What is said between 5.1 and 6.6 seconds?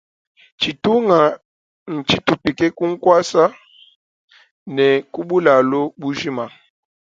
ku bulalu bu ntshima.